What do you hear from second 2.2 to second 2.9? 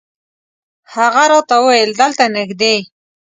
نږدې.